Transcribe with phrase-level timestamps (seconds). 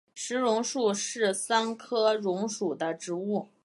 [0.15, 3.49] 石榕树是桑科榕属的植物。